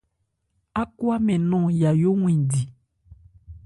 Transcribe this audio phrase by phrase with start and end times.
[0.81, 2.61] Ákwámɛn nɔn Yayó wɛn di.